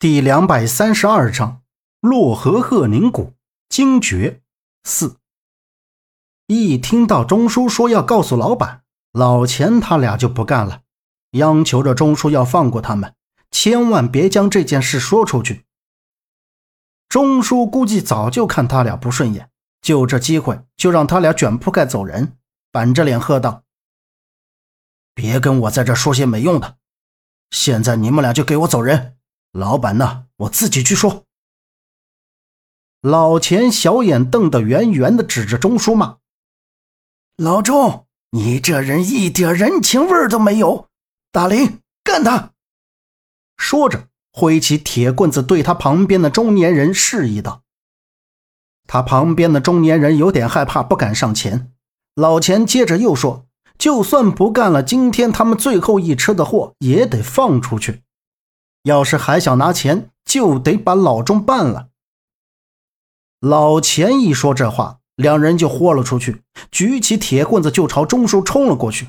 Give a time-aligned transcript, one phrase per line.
[0.00, 1.60] 第两百三十二章
[2.00, 3.34] 洛河鹤宁谷
[3.68, 4.40] 惊觉
[4.82, 5.18] 四。
[6.46, 8.82] 一听到钟叔说要告诉老板，
[9.12, 10.80] 老钱他俩就不干了，
[11.32, 13.14] 央求着钟叔要放过他们，
[13.50, 15.66] 千万别将这件事说出去。
[17.10, 19.50] 钟叔估计早就看他俩不顺眼，
[19.82, 22.38] 就这机会就让他俩卷铺盖走人，
[22.72, 23.64] 板着脸喝道
[25.14, 26.78] ：“别跟我在这说些没用的，
[27.50, 29.18] 现在你们俩就给我走人。”
[29.52, 30.26] 老板呢？
[30.36, 31.24] 我自己去说。
[33.00, 36.18] 老钱小眼瞪得圆圆的，指着钟叔骂
[37.36, 40.88] ：“老钟，你这人一点人情味都没有！
[41.32, 42.52] 大林，干他！”
[43.56, 47.62] 说着，挥起铁棍子对他旁边的中年人示意道
[48.86, 51.72] ：“他旁边的中年人有点害怕，不敢上前。”
[52.14, 53.46] 老钱接着又说
[53.78, 58.02] ：“就算不干了，今天他们最后一车的货也得放出去。”
[58.84, 61.88] 要是还想拿钱，就得把老钟办了。
[63.40, 69.08] 老钱一说这话，两人就豁了出去，举起铁棍子就朝钟叔冲了过去。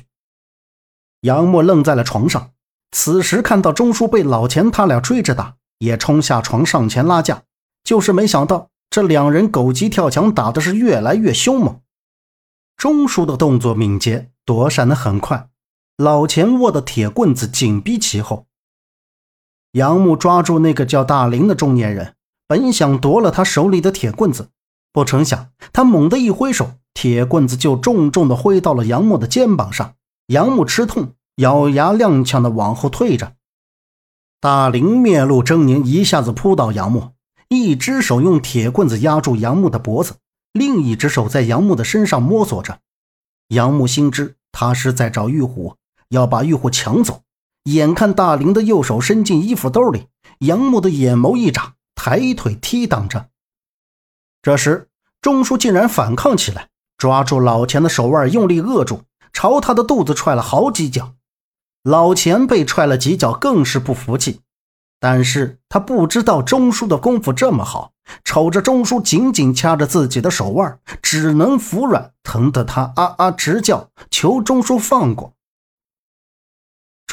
[1.20, 2.52] 杨默愣在了床上，
[2.90, 7.42] 此时看到钟叔被老钱他俩追着打，也冲下床上前拉架，
[7.84, 11.80] 就是没想到这两人狗急跳墙，打的是越来越凶猛。
[12.76, 15.48] 钟叔的动作敏捷，躲闪的很快，
[15.96, 18.46] 老钱握的铁棍子紧逼其后。
[19.72, 22.14] 杨木抓住那个叫大林的中年人，
[22.46, 24.50] 本想夺了他手里的铁棍子，
[24.92, 29.94] 不成想他猛地一挥手，铁棍子就重重地挥到了杨木的肩膀上。
[30.26, 33.32] 杨木吃痛，咬牙踉跄地往后退着。
[34.40, 37.12] 大林面露狰狞，一下子扑倒杨木，
[37.48, 40.16] 一只手用铁棍子压住杨木的脖子，
[40.52, 42.80] 另一只手在杨木的身上摸索着。
[43.48, 45.76] 杨木心知他是在找玉虎，
[46.10, 47.22] 要把玉虎抢走。
[47.64, 50.08] 眼看大林的右手伸进衣服兜里，
[50.40, 53.28] 杨木的眼眸一眨，抬腿踢挡着。
[54.42, 54.88] 这时，
[55.20, 56.68] 钟叔竟然反抗起来，
[56.98, 59.02] 抓住老钱的手腕，用力扼住，
[59.32, 61.14] 朝他的肚子踹了好几脚。
[61.84, 64.40] 老钱被踹了几脚，更是不服气，
[64.98, 67.92] 但是他不知道钟叔的功夫这么好，
[68.24, 75.34] 瞅着钟叔紧紧掐着自己的手腕，只能服软，疼得他啊啊直叫，求钟叔放过。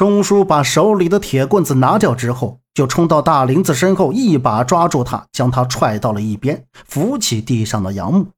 [0.00, 8.28] 钟叔把手里的铁棍子拿掉之后，就冲到大林子身后，一把抓住他，将他踹到了一边，扶起地上的杨木。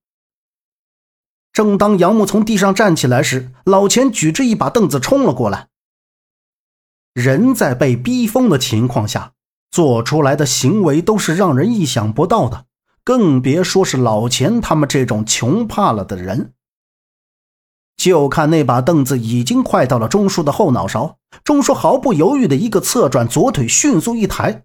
[1.53, 5.69] 正当杨木从地上站起来时，老钱举着一把凳子冲了过来。
[7.15, 9.31] 人在被逼疯的情况下
[9.71, 12.65] 做出来的行为都是让人意想不到的，
[13.05, 16.55] 更别说是老钱他们这种穷怕了的人。
[17.97, 24.65] 就看那把凳子已经快到了钟叔的后脑勺，钟叔毫不犹豫的一个侧转，左腿迅速一抬，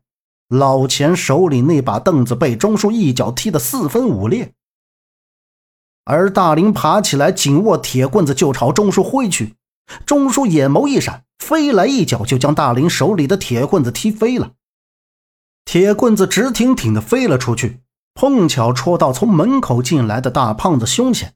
[0.50, 4.54] 老钱手里那把凳子被钟叔一脚踢得四分五裂。
[6.06, 9.56] 而大林爬起来，紧握铁棍子就朝钟叔挥去，
[10.06, 14.54] 钟叔眼眸一闪，飞来一脚就将大林手里的铁棍子踢飞了，
[15.66, 17.82] 铁棍子直挺挺的飞了出去，
[18.16, 21.34] 碰巧戳到从门口进来的大胖子胸前。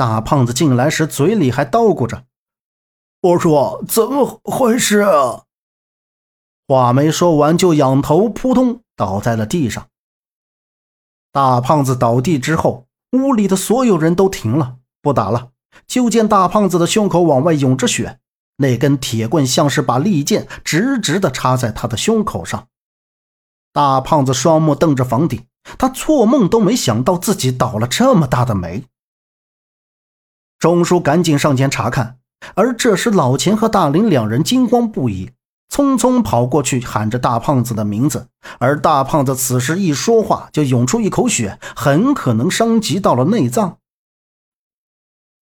[0.00, 2.24] 大胖子进来时，嘴里还叨咕着
[3.20, 5.42] ：“我说怎么回事？”啊？”
[6.66, 9.88] 话没说完，就仰头扑通倒在了地上。
[11.30, 15.50] 大胖子倒地之后，屋里的所有人都停了，不打了。
[15.86, 18.20] 就见大胖子的胸口往外涌着血，
[18.56, 22.68] 那根铁棍像是把利剑直直的插在他的胸口上。
[23.74, 25.46] 大胖子双目瞪着房顶，
[25.76, 28.84] 他做梦都没想到自己倒了这么大的霉。
[30.60, 32.18] 钟叔赶紧上前查看，
[32.54, 35.30] 而这时老钱和大林两人惊慌不已，
[35.72, 38.28] 匆匆跑过去喊着大胖子的名字。
[38.58, 43.78] 而大胖子此时一说话就涌出一口血，很可能伤及到了内脏。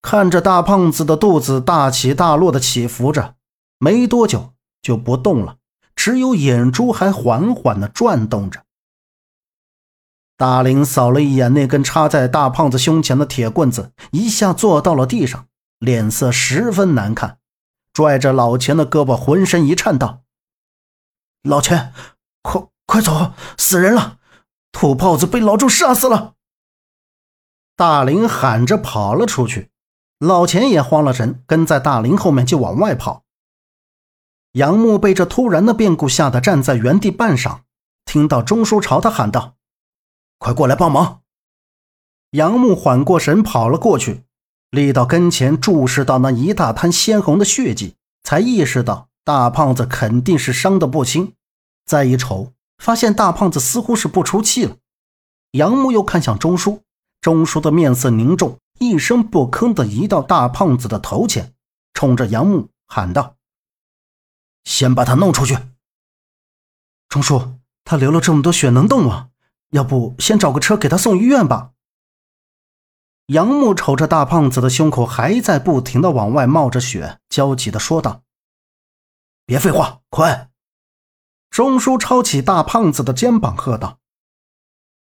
[0.01, 3.35] 看着大胖子的肚子大起大落的起伏着，
[3.81, 5.56] 没多久就不动了，
[5.97, 8.62] 只有眼珠还缓缓地转动着。
[10.38, 15.49] 大林扫了一眼那根插在大胖子胸前的铁棍子，一下坐到了地上，
[15.81, 17.38] 脸色十分难看，
[17.93, 20.23] 拽着老钱的胳膊，浑身一颤，道
[21.43, 21.93] ：“老钱，
[22.40, 24.19] 快快走，死人了！
[24.70, 26.35] 土炮子被老周杀死了！”
[27.75, 29.70] 大林喊着跑了出去，
[30.20, 33.25] 老钱也慌了神，跟在大林后面就往外跑。
[34.52, 37.62] 杨木被这突然的变故吓得站在原地半晌，
[38.05, 39.56] 听到钟叔朝他喊道。
[40.38, 41.23] 快过来帮忙！
[42.31, 44.23] 杨木缓过神，跑了过去，
[44.70, 51.35] 立到跟前，注视到那一大滩鲜红的血迹，才意识到大胖子肯定是伤得不轻。
[51.85, 54.76] 再一瞅，发现大胖子似乎是不出气了。
[55.52, 56.82] 杨木又看向钟叔，
[57.20, 61.55] 钟叔的面色凝重，一声不吭地移到大胖子的头前，
[61.94, 63.37] 冲着杨木喊道
[64.64, 65.56] ：“先把他弄出去。”
[67.08, 69.31] 钟叔，他流了这么多血，能动吗？
[69.70, 71.73] 要不先找个车给他送医院吧。
[73.26, 78.23] 杨木瞅着大胖子的胸口还在不停的往外冒着血，焦急的说道
[79.44, 80.49] ：“别废话，快！”
[81.50, 83.99] 钟叔抄起大胖子的肩膀，喝道：“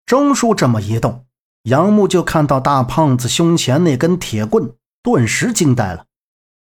[0.06, 1.26] 钟叔这么一动，
[1.64, 6.06] 杨木就看到大胖子胸前那根铁棍，顿时惊呆了。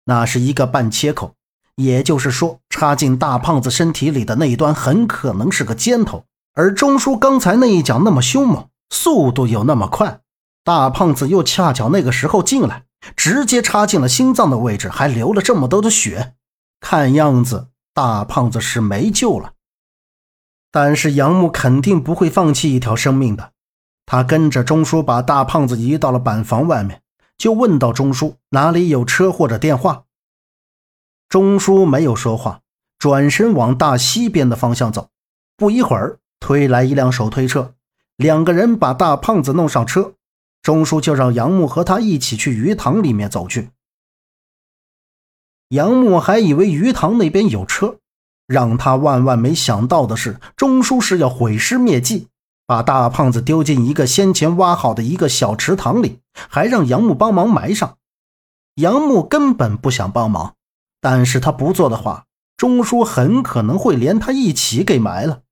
[0.06, 1.36] 那是一个半切口，
[1.76, 6.26] 也就是说，插进大胖子身体里的那一端很可能是个尖头。
[6.54, 10.22] 而钟叔刚才那一脚那么凶猛，速度又那么快。”
[10.64, 16.36] 大胖子又恰巧那个时候进来，直接插进了心脏的位置，还流了这么多的血，
[16.80, 19.54] 看样子大胖子是没救了。
[20.70, 23.52] 但是杨木肯定不会放弃一条生命的，
[24.06, 27.02] 他跟着钟叔把大胖子移到了板房外面，
[27.38, 30.04] 就问到钟叔哪里有车或者电话。
[31.28, 32.62] 钟叔没有说话，
[33.00, 35.10] 转身往大西边的方向走。
[35.58, 36.20] 不一会儿，
[36.52, 37.76] 推来一辆手推车，
[38.18, 40.16] 两个人把大胖子弄上车。
[40.62, 43.70] 钟叔就让杨木和他一起去鱼塘里面走去。
[45.70, 48.00] 杨木还以为鱼塘那边有车，
[48.48, 52.28] 让他万万没想到的是，钟叔是要毁尸灭迹，
[52.68, 57.96] 把大胖子丢进一个先前挖好的一个小池塘里，还让杨木帮忙埋上。
[58.76, 60.56] 杨木根本不想帮忙，
[61.00, 62.26] 但是他不做的话，
[62.58, 65.44] 钟叔很可能会连他一起给埋了。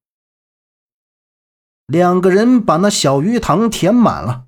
[1.89, 4.45] 两个人把那小鱼塘填满了。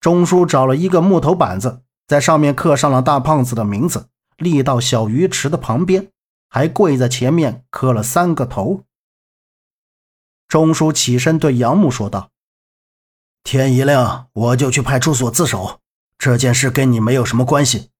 [0.00, 6.12] 钟叔找了一个木头板子，在上面刻上了大胖子的名字，立到小鱼池的旁边，
[6.48, 8.84] 还跪在前面磕了三个头。
[10.46, 12.30] 钟叔起身对杨木说道
[13.42, 15.80] ：“天一亮，我就去派出所自首。
[16.16, 17.90] 这件事跟你没有什么关系。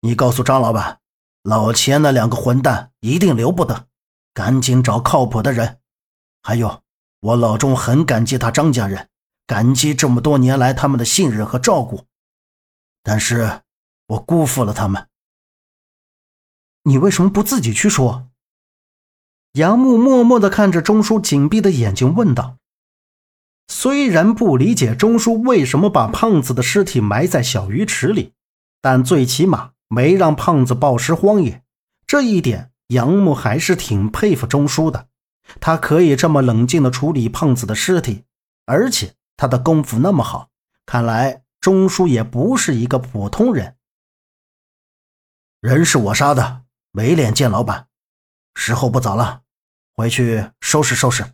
[0.00, 0.98] 你告诉张老板，
[1.44, 3.86] 老钱那两个混蛋一定留不得，
[4.34, 5.78] 赶紧找靠谱的人。
[6.42, 6.82] 还有，
[7.20, 9.06] 我老钟很感激他张家人。”
[9.46, 12.04] 感激这么多年来他们的信任和照顾，
[13.02, 13.62] 但是
[14.06, 15.08] 我辜负了他们。
[16.84, 18.28] 你为什么不自己去说？
[19.54, 22.58] 杨木默默地看着钟叔紧闭的眼睛问道。
[23.66, 28.34] 虽然不理解钟叔为什么把胖子的尸体埋在小鱼池里，
[28.80, 31.64] 但最起码没让胖子暴尸荒野，
[32.06, 35.08] 这一点杨木还是挺佩服钟叔的。
[35.58, 38.24] 他可以这么冷静地处理胖子的尸体，
[38.66, 39.14] 而且。
[39.40, 40.50] 他的功夫那么好，
[40.84, 43.78] 看来钟叔也不是一个普通人。
[45.62, 47.88] 人是我杀的，没脸见老板。
[48.54, 49.40] 时候不早了，
[49.96, 51.24] 回去收拾收拾。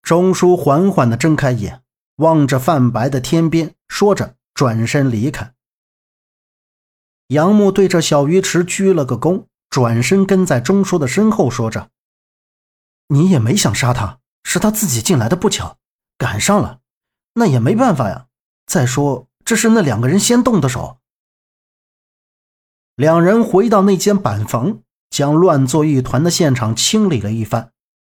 [0.00, 1.82] 钟叔缓缓地睁开眼，
[2.16, 5.52] 望着泛白的天边，说着，转身离开。
[7.26, 11.90] 杨木对着小鱼池鞠了个躬，转身跟在钟叔的身后，说着
[13.08, 15.78] ：“你也没想杀他，是他自己进来的不巧。”
[16.16, 16.78] 赶上了，
[17.34, 18.28] 那也没办法呀。
[18.66, 20.98] 再说，这是那两个人先动的手。
[22.94, 24.78] 两人回到那间板房，
[25.10, 27.72] 将乱作一团的现场清理了一番，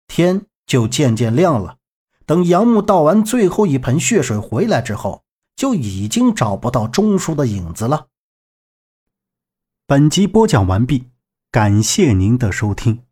[0.07, 1.77] 天就渐渐亮了。
[2.25, 5.25] 等杨木倒完最后一盆血水回来之后，
[5.57, 8.07] 就已经找不到钟叔的影子了。
[9.85, 11.09] 本集播讲完毕，
[11.51, 13.08] 感谢您的收听。